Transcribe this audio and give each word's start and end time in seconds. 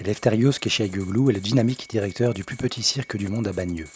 Eleftherios 0.00 0.60
Keshayoglou 0.60 1.28
est 1.28 1.32
le 1.32 1.40
dynamique 1.40 1.90
directeur 1.90 2.32
du 2.32 2.44
plus 2.44 2.56
petit 2.56 2.84
cirque 2.84 3.16
du 3.16 3.26
monde 3.26 3.48
à 3.48 3.52
Bagneux. 3.52 3.88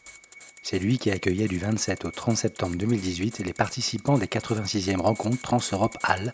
C'est 0.61 0.81
lui 0.81 0.99
qui 0.99 1.13
accueillait 1.13 1.47
du 1.47 1.59
27 1.59 2.05
au 2.05 2.11
30 2.11 2.37
septembre 2.37 2.75
2018 2.75 3.39
les 3.39 3.53
participants 3.53 4.19
des 4.19 4.27
86e 4.27 5.01
rencontres 5.01 5.41
Trans-Europe 5.41 5.97
Hall, 6.09 6.33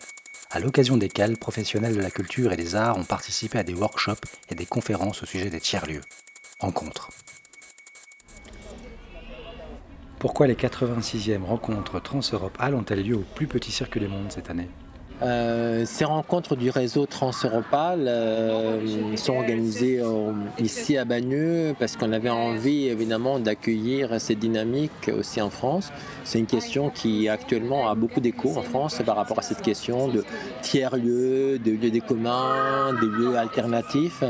à 0.49 0.59
l'occasion 0.59 0.97
desquelles 0.97 1.37
professionnels 1.37 1.95
de 1.95 2.01
la 2.01 2.09
culture 2.09 2.51
et 2.51 2.57
des 2.57 2.73
arts 2.73 2.97
ont 2.97 3.03
participé 3.03 3.59
à 3.59 3.63
des 3.63 3.75
workshops 3.75 4.25
et 4.49 4.55
des 4.55 4.65
conférences 4.65 5.21
au 5.21 5.27
sujet 5.27 5.51
des 5.51 5.59
tiers-lieux. 5.59 6.01
Rencontres. 6.59 7.11
Pourquoi 10.17 10.47
les 10.47 10.55
86e 10.55 11.43
rencontres 11.43 12.01
Trans-Europe 12.01 12.57
Hall 12.59 12.73
ont-elles 12.73 13.03
lieu 13.03 13.17
au 13.17 13.25
plus 13.35 13.45
petit 13.45 13.71
cirque 13.71 13.99
du 13.99 14.07
monde 14.07 14.31
cette 14.31 14.49
année? 14.49 14.67
Euh, 15.21 15.83
ces 15.85 16.05
rencontres 16.05 16.55
du 16.55 16.69
réseau 16.69 17.05
Transeuropal 17.05 18.07
euh, 18.07 19.17
sont 19.17 19.35
organisées 19.35 19.99
euh, 19.99 20.31
ici 20.59 20.97
à 20.97 21.03
Bagneux 21.03 21.75
parce 21.77 21.97
qu'on 21.97 22.13
avait 22.13 22.29
envie 22.29 22.87
évidemment 22.87 23.37
d'accueillir 23.37 24.21
ces 24.21 24.35
dynamiques 24.35 25.11
aussi 25.13 25.41
en 25.41 25.49
France. 25.49 25.91
C'est 26.23 26.39
une 26.39 26.45
question 26.45 26.89
qui 26.89 27.27
actuellement 27.27 27.89
a 27.89 27.95
beaucoup 27.95 28.21
d'écho 28.21 28.57
en 28.57 28.61
France 28.61 29.01
par 29.05 29.17
rapport 29.17 29.39
à 29.39 29.41
cette 29.41 29.61
question 29.61 30.07
de 30.07 30.23
tiers-lieux, 30.61 31.59
de 31.59 31.71
lieux 31.71 31.91
des 31.91 32.01
communs, 32.01 32.93
des 32.93 33.07
lieux 33.07 33.37
alternatifs. 33.37 34.23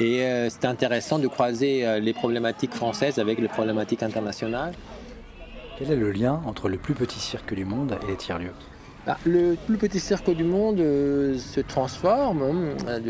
Et 0.00 0.24
c'est 0.48 0.64
intéressant 0.64 1.18
de 1.18 1.28
croiser 1.28 2.00
les 2.00 2.12
problématiques 2.12 2.72
françaises 2.72 3.18
avec 3.18 3.38
les 3.38 3.48
problématiques 3.48 4.02
internationales. 4.02 4.72
Quel 5.78 5.90
est 5.92 5.96
le 5.96 6.10
lien 6.10 6.40
entre 6.46 6.68
le 6.68 6.78
plus 6.78 6.94
petit 6.94 7.20
cirque 7.20 7.54
du 7.54 7.64
monde 7.64 7.98
et 8.02 8.10
les 8.10 8.16
tiers-lieux? 8.16 8.54
Bah, 9.06 9.18
le 9.26 9.56
plus 9.66 9.78
petit 9.78 9.98
cirque 9.98 10.30
du 10.30 10.44
monde 10.44 10.78
euh, 10.78 11.36
se 11.36 11.60
transforme. 11.60 12.42
Hein, 12.86 13.00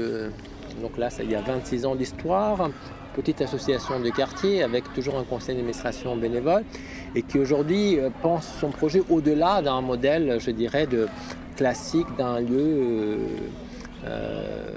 donc 0.80 0.96
là, 0.96 1.10
ça, 1.10 1.22
il 1.22 1.30
y 1.30 1.34
a 1.34 1.42
26 1.42 1.84
ans 1.84 1.94
d'histoire. 1.94 2.70
Petite 3.14 3.42
association 3.42 4.00
de 4.00 4.08
quartier 4.08 4.62
avec 4.62 4.90
toujours 4.94 5.18
un 5.18 5.24
conseil 5.24 5.54
d'administration 5.54 6.16
bénévole 6.16 6.64
et 7.14 7.20
qui 7.20 7.38
aujourd'hui 7.38 7.98
euh, 7.98 8.08
pense 8.22 8.50
son 8.58 8.70
projet 8.70 9.02
au-delà 9.10 9.60
d'un 9.60 9.82
modèle, 9.82 10.38
je 10.40 10.50
dirais, 10.50 10.86
de 10.86 11.08
classique 11.56 12.06
d'un 12.16 12.40
lieu. 12.40 13.18
Euh, 14.06 14.70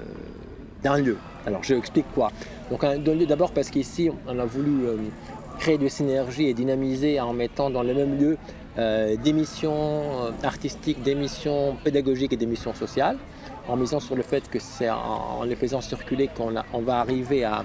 d'un 0.82 0.98
lieu. 0.98 1.16
Alors 1.46 1.64
je 1.64 1.74
explique 1.74 2.06
quoi. 2.14 2.30
Donc 2.70 2.84
d'abord 3.26 3.52
parce 3.52 3.70
qu'ici 3.70 4.10
on 4.28 4.38
a 4.38 4.44
voulu 4.44 4.84
créer 5.58 5.78
de 5.78 5.88
synergie 5.88 6.48
et 6.48 6.54
dynamiser 6.54 7.18
en 7.20 7.32
mettant 7.32 7.70
dans 7.70 7.82
le 7.82 7.94
même 7.94 8.18
lieu 8.18 8.36
euh, 8.78 9.16
des 9.16 9.32
missions 9.32 9.72
euh, 9.72 10.30
artistiques, 10.42 11.02
des 11.02 11.14
missions 11.14 11.76
pédagogiques 11.82 12.34
et 12.34 12.36
des 12.36 12.46
missions 12.46 12.74
sociales, 12.74 13.16
en 13.68 13.76
misant 13.76 14.00
sur 14.00 14.16
le 14.16 14.22
fait 14.22 14.50
que 14.50 14.58
c'est 14.58 14.90
en, 14.90 15.44
les 15.44 15.56
faisant 15.56 15.80
circuler 15.80 16.28
qu'on 16.28 16.54
on 16.74 16.80
va 16.80 17.00
arriver 17.00 17.44
à, 17.44 17.64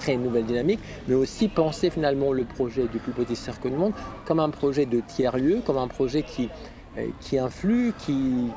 créer 0.00 0.16
une 0.16 0.24
nouvelle 0.24 0.44
dynamique, 0.44 0.80
mais 1.06 1.14
aussi 1.14 1.48
penser 1.48 1.88
finalement 1.88 2.32
le 2.32 2.44
projet 2.44 2.88
du 2.88 2.98
plus 2.98 3.12
petit 3.12 3.36
cercle 3.36 3.70
du 3.70 3.76
monde 3.76 3.94
comme 4.26 4.38
un 4.38 4.50
projet 4.50 4.84
de 4.84 5.00
tiers-lieu, 5.00 5.62
comme 5.64 5.78
un 5.78 5.88
projet 5.88 6.22
qui, 6.22 6.50
euh, 6.98 7.40
influe, 7.40 7.94
qui, 7.98 8.50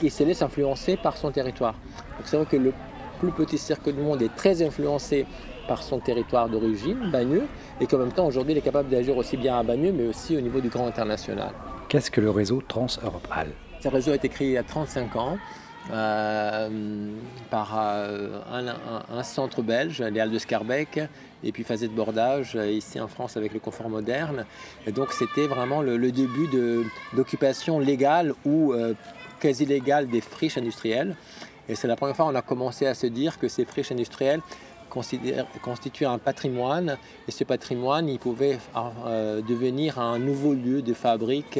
qui 0.00 0.10
se 0.10 0.24
laisse 0.24 0.42
influencer 0.42 0.96
par 0.96 1.16
son 1.16 1.30
territoire. 1.30 1.74
Donc 2.18 2.26
c'est 2.26 2.36
vrai 2.36 2.46
que 2.46 2.56
le 2.56 2.72
plus 3.20 3.30
petit 3.30 3.58
cercle 3.58 3.92
du 3.92 4.00
monde 4.00 4.22
est 4.22 4.34
très 4.34 4.60
influencé 4.62 5.26
par 5.66 5.82
son 5.82 5.98
territoire 5.98 6.48
d'origine, 6.48 7.10
Bagneux, 7.10 7.46
et 7.80 7.86
qu'en 7.86 7.98
même 7.98 8.12
temps 8.12 8.26
aujourd'hui 8.26 8.52
il 8.52 8.58
est 8.58 8.62
capable 8.62 8.88
d'agir 8.88 9.16
aussi 9.16 9.36
bien 9.36 9.58
à 9.58 9.62
Bagneux 9.62 9.92
mais 9.92 10.06
aussi 10.06 10.36
au 10.36 10.40
niveau 10.40 10.60
du 10.60 10.68
grand 10.68 10.86
international. 10.86 11.52
Qu'est-ce 11.88 12.10
que 12.10 12.20
le 12.20 12.30
réseau 12.30 12.62
Trans-Europe 12.66 13.28
Hall 13.30 13.48
Ce 13.80 13.88
réseau 13.88 14.12
a 14.12 14.14
été 14.14 14.28
créé 14.28 14.48
il 14.48 14.54
y 14.54 14.58
a 14.58 14.62
35 14.62 15.16
ans. 15.16 15.38
Euh, 15.90 17.10
par 17.50 17.76
euh, 17.76 18.40
un, 19.10 19.22
centre 19.24 19.62
belge, 19.62 20.00
les 20.00 20.20
Halles 20.20 20.30
de 20.30 20.38
Scarbeck, 20.38 21.00
et 21.42 21.50
puis 21.50 21.64
Phasé 21.64 21.88
de 21.88 21.92
Bordage, 21.92 22.54
euh, 22.54 22.70
ici 22.70 23.00
en 23.00 23.08
France 23.08 23.36
avec 23.36 23.52
le 23.52 23.58
confort 23.58 23.88
moderne. 23.88 24.46
Et 24.86 24.92
donc 24.92 25.12
c'était 25.12 25.48
vraiment 25.48 25.82
le, 25.82 25.98
début 26.12 26.48
d'occupation 27.14 27.80
légale 27.80 28.32
ou 28.44 28.74
quasi 29.40 29.66
légale 29.66 30.08
des 30.08 30.20
friches 30.20 30.56
industrielles. 30.56 31.16
Et 31.68 31.74
c'est 31.74 31.88
la 31.88 31.96
première 31.96 32.14
fois 32.14 32.26
qu'on 32.26 32.34
a 32.34 32.42
commencé 32.42 32.86
à 32.86 32.94
se 32.94 33.06
dire 33.06 33.38
que 33.38 33.48
ces 33.48 33.64
friches 33.64 33.92
industrielles 33.92 34.40
constituer 35.62 36.06
un 36.06 36.18
patrimoine. 36.18 36.98
Et 37.26 37.30
ce 37.30 37.44
patrimoine 37.44 38.08
il 38.08 38.18
pouvait 38.18 38.58
euh, 39.06 39.40
devenir 39.42 39.98
un 39.98 40.18
nouveau 40.18 40.52
lieu 40.54 40.82
de 40.82 40.94
fabrique 40.94 41.58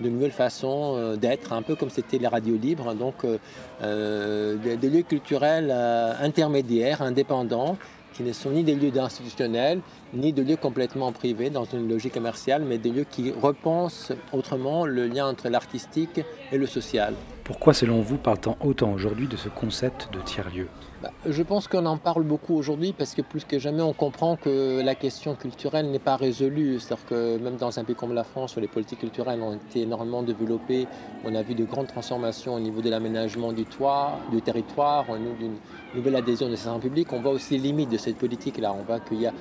de 0.00 0.08
nouvelles 0.08 0.32
façons 0.32 0.94
euh, 0.96 1.16
d'être, 1.16 1.52
un 1.52 1.62
peu 1.62 1.76
comme 1.76 1.90
c'était 1.90 2.18
les 2.18 2.26
radios 2.26 2.56
libres, 2.56 2.94
donc 2.94 3.24
euh, 3.24 4.56
des, 4.56 4.90
lieux 4.90 5.02
culturels 5.02 5.70
intermédiaires, 5.70 7.02
indépendants, 7.02 7.76
qui 8.12 8.22
ne 8.22 8.32
sont 8.32 8.50
ni 8.50 8.64
des 8.64 8.74
lieux 8.74 8.98
institutionnels, 8.98 9.80
ni 10.14 10.32
de 10.32 10.42
lieux 10.42 10.56
complètement 10.56 11.12
privés 11.12 11.50
dans 11.50 11.64
une 11.64 11.88
logique 11.88 12.14
commerciale, 12.14 12.64
mais 12.66 12.78
des 12.78 12.90
lieux 12.90 13.06
qui 13.10 13.32
repensent 13.32 14.12
autrement 14.32 14.86
le 14.86 15.06
lien 15.06 15.26
entre 15.26 15.48
l'artistique 15.48 16.20
et 16.50 16.58
le 16.58 16.66
social. 16.66 17.14
Pourquoi, 17.44 17.74
selon 17.74 18.00
vous, 18.00 18.18
parle-t-on 18.18 18.56
autant 18.60 18.92
aujourd'hui 18.92 19.26
de 19.26 19.36
ce 19.36 19.48
concept 19.48 20.08
de 20.12 20.20
tiers-lieu? 20.20 20.68
Bah, 21.02 21.10
Je 21.26 21.42
pense 21.42 21.66
qu'on 21.66 21.84
en 21.86 21.96
parle 21.96 22.22
beaucoup 22.22 22.54
aujourd'hui 22.54 22.92
parce 22.96 23.16
que 23.16 23.22
plus 23.22 23.44
que 23.44 23.58
jamais, 23.58 23.82
on 23.82 23.92
comprend 23.92 24.36
que 24.36 24.80
la 24.80 24.94
question 24.94 25.34
culturelle 25.34 25.90
n'est 25.90 25.98
pas 25.98 26.14
résolue. 26.14 26.78
C'est-à-dire 26.78 27.04
que 27.06 27.38
même 27.38 27.56
dans 27.56 27.80
un 27.80 27.84
pays 27.84 27.96
comme 27.96 28.14
la 28.14 28.22
France, 28.22 28.56
où 28.56 28.60
les 28.60 28.68
politiques 28.68 29.00
culturelles 29.00 29.42
ont 29.42 29.54
été 29.54 29.82
énormément 29.82 30.22
développées, 30.22 30.86
on 31.24 31.34
a 31.34 31.42
vu 31.42 31.56
de 31.56 31.64
grandes 31.64 31.88
transformations 31.88 32.54
au 32.54 32.60
niveau 32.60 32.80
de 32.80 32.90
l'aménagement 32.90 33.52
du 33.52 33.64
toit, 33.64 34.20
du 34.30 34.40
territoire, 34.40 35.06
d'une 35.06 35.56
nouvelle 35.96 36.14
adhésion 36.14 36.48
des 36.48 36.56
services 36.56 36.82
publics. 36.82 37.12
On 37.12 37.20
voit 37.20 37.32
aussi 37.32 37.54
les 37.54 37.64
limites 37.64 37.90
de 37.90 37.98
cette 37.98 38.18
politique-là. 38.18 38.72
On 38.72 38.84
voit 38.84 39.00
qu'il 39.00 39.20
y 39.20 39.26
a 39.26 39.32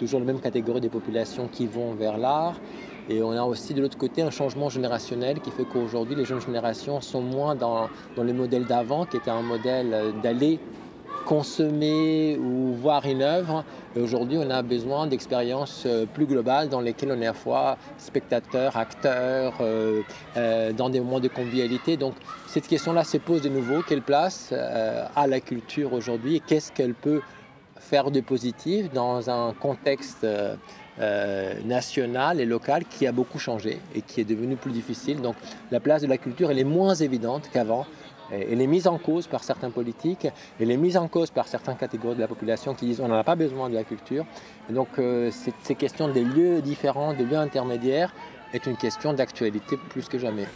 toujours 0.00 0.20
la 0.20 0.26
même 0.26 0.40
catégorie 0.40 0.80
de 0.80 0.88
populations 0.88 1.46
qui 1.46 1.66
vont 1.66 1.92
vers 1.92 2.16
l'art. 2.16 2.54
Et 3.08 3.22
on 3.22 3.32
a 3.32 3.42
aussi 3.42 3.74
de 3.74 3.82
l'autre 3.82 3.98
côté 3.98 4.22
un 4.22 4.30
changement 4.30 4.70
générationnel 4.70 5.40
qui 5.40 5.50
fait 5.50 5.64
qu'aujourd'hui 5.64 6.14
les 6.14 6.24
jeunes 6.24 6.40
générations 6.40 7.00
sont 7.00 7.20
moins 7.20 7.54
dans, 7.54 7.88
dans 8.16 8.24
le 8.24 8.32
modèle 8.32 8.64
d'avant 8.64 9.04
qui 9.04 9.16
était 9.18 9.30
un 9.30 9.42
modèle 9.42 10.14
d'aller 10.22 10.58
consommer 11.24 12.38
ou 12.38 12.72
voir 12.74 13.04
une 13.06 13.22
œuvre. 13.22 13.64
Et 13.94 14.00
aujourd'hui, 14.00 14.38
on 14.38 14.50
a 14.50 14.62
besoin 14.62 15.06
d'expériences 15.06 15.84
euh, 15.86 16.06
plus 16.06 16.26
globales 16.26 16.68
dans 16.68 16.80
lesquelles 16.80 17.12
on 17.12 17.20
est 17.20 17.26
à 17.26 17.30
la 17.30 17.34
fois 17.34 17.76
spectateur, 17.98 18.76
acteur, 18.76 19.54
euh, 19.60 20.02
euh, 20.36 20.72
dans 20.72 20.88
des 20.88 21.00
moments 21.00 21.20
de 21.20 21.28
convivialité. 21.28 21.96
Donc 21.96 22.14
cette 22.46 22.66
question-là 22.66 23.04
se 23.04 23.18
pose 23.18 23.42
de 23.42 23.48
nouveau. 23.48 23.82
Quelle 23.86 24.02
place 24.02 24.52
a 24.52 25.26
la 25.26 25.40
culture 25.40 25.92
aujourd'hui 25.92 26.36
et 26.36 26.40
qu'est-ce 26.40 26.72
qu'elle 26.72 26.94
peut 26.94 27.20
faire 27.80 28.10
de 28.10 28.20
positif 28.20 28.92
dans 28.92 29.30
un 29.30 29.52
contexte 29.52 30.24
euh, 31.00 31.54
national 31.64 32.40
et 32.40 32.44
local 32.44 32.84
qui 32.84 33.06
a 33.06 33.12
beaucoup 33.12 33.38
changé 33.38 33.80
et 33.94 34.02
qui 34.02 34.20
est 34.20 34.24
devenu 34.24 34.56
plus 34.56 34.70
difficile. 34.70 35.20
Donc 35.20 35.34
la 35.70 35.80
place 35.80 36.02
de 36.02 36.06
la 36.06 36.18
culture, 36.18 36.50
elle 36.50 36.58
est 36.58 36.64
moins 36.64 36.94
évidente 36.94 37.48
qu'avant. 37.52 37.86
Elle 38.30 38.60
est 38.60 38.66
mise 38.68 38.86
en 38.86 38.96
cause 38.96 39.26
par 39.26 39.42
certains 39.42 39.70
politiques, 39.70 40.28
elle 40.60 40.70
est 40.70 40.76
mise 40.76 40.96
en 40.96 41.08
cause 41.08 41.32
par 41.32 41.48
certaines 41.48 41.76
catégories 41.76 42.14
de 42.14 42.20
la 42.20 42.28
population 42.28 42.74
qui 42.74 42.86
disent 42.86 43.00
on 43.00 43.08
n'en 43.08 43.16
a 43.16 43.24
pas 43.24 43.34
besoin 43.34 43.68
de 43.68 43.74
la 43.74 43.82
culture. 43.82 44.24
Donc 44.68 44.86
euh, 44.98 45.32
ces 45.64 45.74
questions 45.74 46.06
des 46.06 46.22
lieux 46.22 46.62
différents, 46.62 47.12
des 47.12 47.24
lieux 47.24 47.38
intermédiaires, 47.38 48.14
est 48.52 48.66
une 48.66 48.76
question 48.76 49.14
d'actualité 49.14 49.76
plus 49.88 50.08
que 50.08 50.18
jamais. 50.18 50.46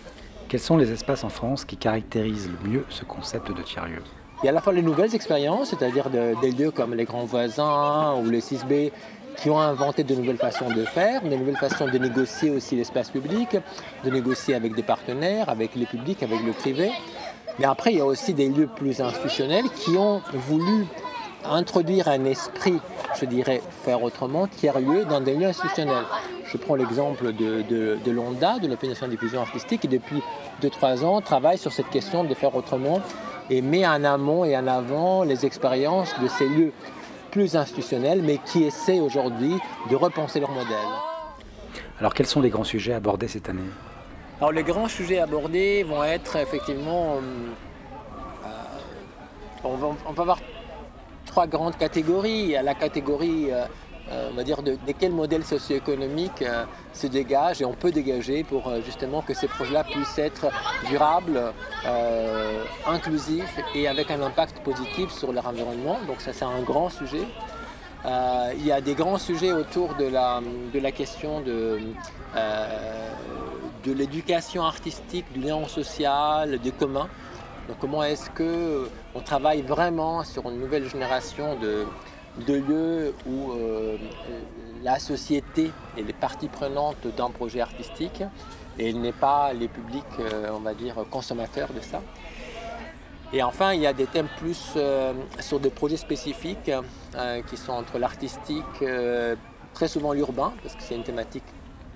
Quels 0.49 0.61
sont 0.61 0.77
les 0.77 0.93
espaces 0.93 1.25
en 1.25 1.31
France 1.31 1.65
qui 1.65 1.77
caractérisent 1.77 2.49
le 2.49 2.69
mieux 2.69 2.85
ce 2.91 3.05
concept 3.05 3.51
de 3.51 3.63
tiers-lieu? 3.63 4.03
Il 4.45 4.49
y 4.49 4.51
a 4.51 4.51
à 4.51 4.55
la 4.57 4.61
fois 4.61 4.75
les 4.75 4.83
nouvelles 4.83 5.15
expériences, 5.15 5.71
c'est-à-dire 5.71 6.11
des 6.11 6.51
lieux 6.51 6.71
comme 6.71 6.93
les 6.93 7.05
grands 7.05 7.25
voisins 7.25 8.15
ou 8.23 8.29
les 8.29 8.43
6B 8.43 8.93
qui 9.39 9.49
ont 9.49 9.59
inventé 9.59 10.05
de 10.05 10.15
nouvelles 10.15 10.37
façons 10.37 10.69
de 10.69 10.85
faire, 10.85 11.23
de 11.23 11.35
nouvelles 11.35 11.57
façons 11.57 11.89
de 11.89 11.97
négocier 11.97 12.51
aussi 12.51 12.77
l'espace 12.77 13.09
public, 13.09 13.57
de 14.05 14.11
négocier 14.11 14.55
avec 14.55 14.75
des 14.75 14.83
partenaires, 14.83 15.49
avec 15.49 15.75
le 15.75 15.87
public, 15.87 16.23
avec 16.23 16.43
le 16.45 16.53
privé. 16.53 16.93
Mais 17.59 17.65
après, 17.65 17.93
il 17.93 17.97
y 17.97 18.01
a 18.03 18.05
aussi 18.05 18.35
des 18.35 18.51
lieux 18.51 18.67
plus 18.67 19.01
institutionnels 19.01 19.65
qui 19.77 19.97
ont 19.97 20.21
voulu 20.35 20.85
introduire 21.47 22.09
un 22.09 22.27
esprit, 22.27 22.79
je 23.19 23.25
dirais, 23.25 23.63
faire 23.87 24.03
autrement, 24.03 24.47
tiers-lieu 24.47 25.07
dans 25.07 25.23
des 25.23 25.37
lieux 25.37 25.47
institutionnels. 25.47 26.05
Je 26.55 26.59
prends 26.59 26.77
l'exemple 26.77 27.33
de, 27.33 27.63
de, 27.63 27.99
de 28.05 28.11
l'ONDA, 28.13 28.61
de 28.61 28.69
l'Organisation 28.69 29.07
de 29.07 29.11
diffusion 29.11 29.41
artistique, 29.41 29.81
qui 29.81 29.89
depuis 29.89 30.23
2-3 30.63 31.05
ans 31.05 31.21
travaille 31.21 31.59
sur 31.59 31.73
cette 31.73 31.91
question 31.91 32.23
de 32.23 32.33
faire 32.33 32.55
autrement 32.55 33.01
et 33.51 33.61
met 33.61 33.85
en 33.85 34.05
amont 34.05 34.45
et 34.45 34.57
en 34.57 34.69
avant 34.69 35.25
les 35.25 35.45
expériences 35.45 36.15
de 36.23 36.29
ces 36.29 36.49
lieux 36.49 36.73
plus 37.33 37.57
institutionnels, 37.57 38.23
mais 38.23 38.39
qui 38.39 38.63
essaient 38.63 39.01
aujourd'hui 39.01 39.57
de 39.91 39.97
repenser 39.97 40.39
leur 40.39 40.53
modèle. 40.53 40.77
Alors 41.99 42.15
quels 42.15 42.27
sont 42.27 42.41
les 42.41 42.51
grands 42.51 42.63
sujets 42.63 42.95
abordés 42.95 43.27
cette 43.27 43.49
année? 43.49 43.63
Alors 44.39 44.53
les 44.53 44.63
grands 44.63 44.87
sujets 44.87 45.19
abordés 45.19 45.83
vont 45.83 46.05
être 46.05 46.37
effectivement... 46.37 47.17
Euh, 48.45 48.49
on, 49.65 49.75
va, 49.75 50.23
avoir 50.23 50.39
trois 51.27 51.49
grandes 51.49 51.77
catégories. 51.77 52.43
Il 52.43 52.51
y 52.51 52.57
a 52.57 52.63
la 52.63 52.75
catégorie 52.75 53.51
euh, 53.51 53.65
euh, 54.11 54.29
on 54.31 54.35
va 54.35 54.45
dire, 54.45 54.63
de, 54.63 54.77
quel 54.99 55.13
modèle 55.13 55.45
socio-économique 55.45 56.43
euh, 56.43 56.65
se 56.93 57.07
dégage 57.07 57.63
et 57.63 57.65
on 57.65 57.73
peut 57.73 57.91
dégager 57.91 58.45
pour 58.45 58.71
justement 58.85 59.23
que 59.23 59.33
ces 59.33 59.49
projets-là 59.49 59.85
puissent 59.85 60.19
être 60.19 60.51
durables, 60.89 61.41
inclusifs 62.87 63.59
et 63.75 63.89
avec 63.89 64.11
un 64.11 64.21
impact 64.23 64.61
positif 64.61 65.11
sur 65.11 65.33
leur 65.33 65.47
environnement. 65.47 65.99
Donc 66.07 66.21
ça 66.21 66.33
c'est 66.33 66.45
un 66.45 66.63
grand 66.63 66.91
sujet. 66.91 67.27
il 68.05 68.67
y 68.67 68.73
a 68.73 68.81
des 68.81 68.95
grands 68.95 69.19
sujets 69.19 69.53
autour 69.53 69.95
de 69.95 70.05
la, 70.05 70.93
question 70.93 71.41
de, 71.41 71.81
de 73.85 73.93
l'éducation 73.93 74.65
artistique, 74.65 75.25
du 75.33 75.41
lien 75.41 75.67
social, 75.67 76.59
des 76.59 76.73
communs. 76.73 77.09
Donc 77.69 77.79
comment 77.81 78.03
est-ce 78.03 78.29
qu'on 78.31 79.21
travaille 79.21 79.63
vraiment 79.63 80.23
sur 80.23 80.49
une 80.51 80.61
nouvelle 80.61 80.89
génération 80.89 81.57
de, 81.59 81.87
de 82.47 82.55
lieux 82.55 83.15
où 83.27 83.53
euh, 83.53 83.97
la 84.83 84.99
société 84.99 85.71
est 85.97 86.03
les 86.03 86.13
parties 86.13 86.49
prenantes 86.49 87.07
d'un 87.17 87.31
projet 87.31 87.61
artistique 87.61 88.23
et 88.79 88.93
n'est 88.93 89.13
pas 89.13 89.53
les 89.53 89.69
publics, 89.69 90.05
euh, 90.19 90.51
on 90.53 90.61
va 90.61 90.75
dire, 90.75 90.97
consommateurs 91.11 91.73
de 91.73 91.81
ça. 91.81 92.03
Et 93.33 93.43
enfin, 93.43 93.73
il 93.73 93.81
y 93.81 93.87
a 93.87 93.93
des 93.93 94.07
thèmes 94.07 94.29
plus 94.39 94.75
euh, 94.77 95.13
sur 95.41 95.59
des 95.59 95.71
projets 95.71 95.97
spécifiques 95.97 96.71
qui 97.49 97.57
sont 97.57 97.73
entre 97.73 97.99
l'artistique, 97.99 98.85
très 99.73 99.89
souvent 99.89 100.13
l'urbain, 100.13 100.53
parce 100.63 100.75
que 100.75 100.83
c'est 100.83 100.97
une 100.97 101.05
thématique 101.05 101.45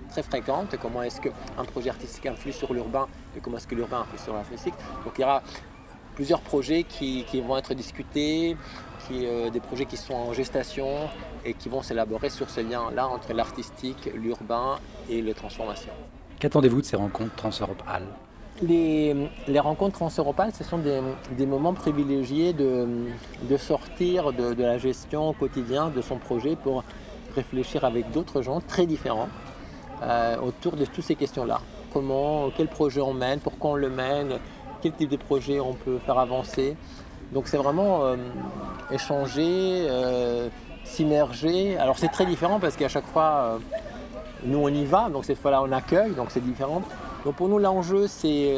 très 0.09 0.23
fréquente. 0.23 0.75
Comment 0.81 1.03
est-ce 1.03 1.19
qu'un 1.19 1.65
projet 1.71 1.89
artistique 1.89 2.25
influe 2.25 2.53
sur 2.53 2.73
l'urbain 2.73 3.07
et 3.35 3.41
comment 3.41 3.57
est-ce 3.57 3.67
que 3.67 3.75
l'urbain 3.75 4.01
influe 4.01 4.17
sur 4.17 4.33
l'artistique. 4.33 4.73
Donc 5.03 5.13
il 5.17 5.21
y 5.21 5.23
plusieurs 6.19 6.41
projets 6.41 6.83
qui, 6.83 7.23
vont 7.47 7.55
être 7.55 7.73
discutés, 7.73 8.57
qui, 9.07 9.25
euh, 9.25 9.49
des 9.49 9.61
projets 9.61 9.85
qui 9.85 9.95
sont 9.95 10.15
en 10.15 10.33
gestation 10.33 10.89
et 11.45 11.53
qui 11.53 11.69
vont 11.69 11.81
s'élaborer 11.81 12.29
sur 12.29 12.49
ce 12.49 12.59
lien-là 12.59 13.07
entre 13.07 13.31
l'artistique, 13.31 14.09
l'urbain 14.13 14.79
et 15.09 15.21
les 15.21 15.33
transformations. 15.33 15.93
Qu'attendez-vous 16.37 16.81
de 16.81 16.85
ces 16.85 16.97
rencontres 16.97 17.33
Trans-Europe 17.35 17.81
les, 18.61 19.15
les, 19.47 19.59
rencontres 19.61 19.95
transeuropales, 19.95 20.51
ce 20.53 20.65
sont 20.65 20.79
des, 20.79 21.45
moments 21.45 21.73
privilégiés 21.73 22.51
de, 22.51 22.85
de 23.49 23.55
sortir 23.55 24.33
de, 24.33 24.53
de, 24.53 24.63
la 24.63 24.77
gestion 24.77 25.29
au 25.29 25.33
quotidien 25.33 25.87
de 25.87 26.01
son 26.01 26.17
projet 26.17 26.57
pour 26.57 26.83
réfléchir 27.33 27.85
avec 27.85 28.11
d'autres 28.11 28.41
gens 28.41 28.59
très 28.59 28.85
différents 28.85 29.29
euh, 30.03 30.35
autour 30.41 30.75
de 30.75 30.83
toutes 30.83 31.05
ces 31.05 31.15
questions-là. 31.15 31.61
Comment, 31.93 32.49
quel 32.57 32.67
projet 32.67 32.99
on 32.99 33.13
mène, 33.13 33.39
pourquoi 33.39 33.71
on 33.71 33.75
le 33.75 33.89
mène, 33.89 34.39
quel 34.81 34.93
type 34.93 35.09
de 35.09 35.17
projet 35.17 35.59
on 35.59 35.73
peut 35.73 35.97
faire 35.99 36.17
avancer. 36.17 36.75
Donc 37.31 37.47
c'est 37.47 37.57
vraiment 37.57 38.03
euh, 38.03 38.15
échanger, 38.91 39.85
euh, 39.89 40.49
s'immerger. 40.83 41.77
Alors 41.77 41.97
c'est 41.97 42.07
très 42.09 42.25
différent 42.25 42.59
parce 42.59 42.75
qu'à 42.75 42.89
chaque 42.89 43.05
fois, 43.05 43.59
nous 44.43 44.59
on 44.59 44.69
y 44.69 44.85
va, 44.85 45.09
donc 45.09 45.25
cette 45.25 45.39
fois-là 45.39 45.61
on 45.61 45.71
accueille, 45.71 46.11
donc 46.11 46.31
c'est 46.31 46.43
différent. 46.43 46.81
Donc 47.25 47.35
pour 47.35 47.49
nous 47.49 47.59
l'enjeu 47.59 48.07
c'est 48.07 48.55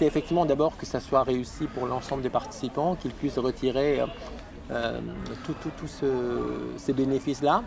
effectivement 0.00 0.46
d'abord 0.46 0.76
que 0.76 0.86
ça 0.86 1.00
soit 1.00 1.24
réussi 1.24 1.66
pour 1.66 1.86
l'ensemble 1.86 2.22
des 2.22 2.30
participants, 2.30 2.94
qu'ils 2.94 3.10
puissent 3.10 3.38
retirer 3.38 4.00
tous 5.76 6.04
ces 6.76 6.92
bénéfices-là. 6.92 7.64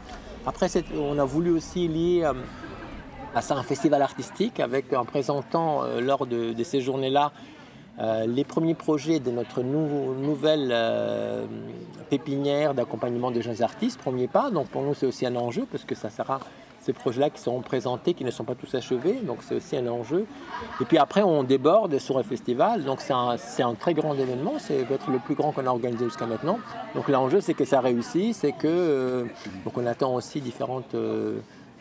Après 0.48 0.68
on 0.96 1.20
a 1.20 1.26
voulu 1.26 1.52
aussi 1.52 1.88
lier 1.88 2.26
à 3.36 3.42
ça 3.42 3.56
un 3.56 3.64
festival 3.64 4.02
artistique 4.02 4.60
avec 4.60 4.94
en 4.94 5.06
présentant 5.06 5.84
euh, 5.84 6.02
lors 6.02 6.26
de, 6.26 6.54
ces 6.64 6.82
journées-là 6.82 7.32
euh, 8.00 8.26
les 8.26 8.44
premiers 8.44 8.76
projets 8.76 9.20
de 9.20 9.32
notre 9.32 9.62
nouvelle 9.62 10.70
euh, 10.72 11.46
pépinière 12.10 12.74
d'accompagnement 12.74 13.32
des 13.32 13.42
jeunes 13.42 13.62
artistes, 13.62 14.00
premier 14.00 14.28
pas. 14.28 14.52
Donc 14.52 14.68
pour 14.68 14.82
nous 14.84 14.94
c'est 14.94 15.06
aussi 15.06 15.26
un 15.26 15.36
enjeu 15.36 15.66
parce 15.70 15.84
que 15.84 15.96
ça 15.96 16.10
sera 16.10 16.40
ces 16.82 16.94
projets-là 16.94 17.30
qui 17.30 17.42
seront 17.42 17.62
présentés, 17.62 18.14
qui 18.14 18.24
ne 18.24 18.32
sont 18.32 18.46
pas 18.46 18.56
tous 18.56 18.74
achevés, 18.74 19.20
donc 19.22 19.40
c'est 19.42 19.56
aussi 19.56 19.76
un 19.76 19.86
enjeu. 19.88 20.26
Et 20.80 20.86
puis 20.86 20.98
après 20.98 21.22
on 21.22 21.44
déborde 21.44 22.00
sur 22.00 22.18
un 22.18 22.24
festival, 22.24 22.86
donc 22.86 23.02
c'est 23.02 23.14
un, 23.14 23.76
très 23.76 23.94
grand 23.94 24.14
événement, 24.14 24.54
c'est 24.60 24.86
peut-être 24.86 25.12
le 25.12 25.20
plus 25.20 25.36
grand 25.36 25.52
qu'on 25.52 25.66
a 25.66 25.70
organisé 25.70 26.06
jusqu'à 26.06 26.26
maintenant. 26.26 26.60
Donc 26.96 27.10
l'enjeu 27.10 27.42
c'est 27.42 27.54
que 27.54 27.66
ça 27.66 27.82
réussisse, 27.82 28.38
c'est 28.38 28.54
que 28.54 29.28
donc 29.66 29.78
on 29.78 29.86
attend 29.86 30.16
aussi 30.16 30.40
différentes 30.40 30.96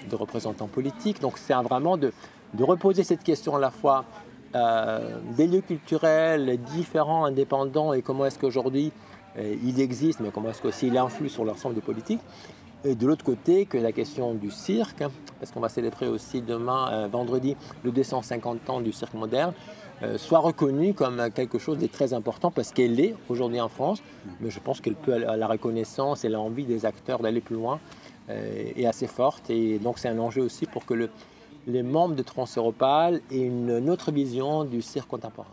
de 0.06 0.16
représentants 0.16 0.68
politiques. 0.68 1.20
Donc 1.20 1.38
c'est 1.38 1.54
vraiment 1.54 1.96
de, 1.96 2.12
reposer 2.58 3.04
cette 3.04 3.22
question 3.22 3.56
à 3.56 3.58
la 3.58 3.70
fois 3.70 4.04
euh, 4.54 5.18
des 5.36 5.46
lieux 5.46 5.60
culturels 5.60 6.58
différents, 6.74 7.24
indépendants, 7.24 7.92
et 7.92 8.02
comment 8.02 8.26
est-ce 8.26 8.38
qu'aujourd'hui 8.38 8.92
euh, 9.36 9.54
ils 9.62 9.80
existent, 9.80 10.22
mais 10.24 10.30
comment 10.30 10.50
est-ce 10.50 10.62
qu'aussi 10.62 10.88
ils 10.88 10.98
influent 10.98 11.28
sur 11.28 11.44
l'ensemble 11.44 11.74
des 11.74 11.80
politiques. 11.80 12.20
Et 12.84 12.94
de 12.94 13.06
l'autre 13.06 13.24
côté, 13.24 13.66
que 13.66 13.76
la 13.76 13.92
question 13.92 14.34
du 14.34 14.50
cirque, 14.50 15.02
parce 15.40 15.50
qu'on 15.52 15.60
va 15.60 15.68
célébrer 15.68 16.08
aussi 16.08 16.40
demain, 16.40 16.88
euh, 16.92 17.08
vendredi, 17.08 17.56
le 17.82 17.90
250 17.90 18.70
ans 18.70 18.80
du 18.80 18.92
cirque 18.92 19.14
moderne, 19.14 19.52
soit 20.16 20.38
reconnue 20.38 20.94
comme 20.94 21.28
quelque 21.34 21.58
chose 21.58 21.76
de 21.76 21.88
très 21.88 22.14
important 22.14 22.52
parce 22.52 22.70
qu'elle 22.70 23.00
est 23.00 23.16
aujourd'hui 23.28 23.60
en 23.60 23.68
France, 23.68 24.00
mais 24.40 24.48
je 24.48 24.60
pense 24.60 24.80
qu'elle 24.80 24.94
peut 24.94 25.26
à 25.26 25.36
la 25.36 25.48
reconnaissance 25.48 26.24
et 26.24 26.28
l'envie 26.28 26.66
des 26.66 26.86
acteurs 26.86 27.18
d'aller 27.18 27.40
plus 27.40 27.56
loin 27.56 27.80
euh, 28.30 28.72
est 28.76 28.84
assez 28.84 29.06
forte. 29.06 29.48
Et 29.48 29.78
donc 29.78 29.98
c'est 29.98 30.08
un 30.08 30.18
enjeu 30.18 30.42
aussi 30.42 30.66
pour 30.66 30.84
que 30.84 30.92
le, 30.92 31.08
les 31.68 31.82
membres 31.82 32.14
de 32.14 32.22
Transeuropal 32.22 33.20
aient 33.30 33.36
une 33.36 33.90
autre 33.90 34.10
vision 34.10 34.64
du 34.64 34.80
cirque 34.82 35.08
contemporain. 35.08 35.52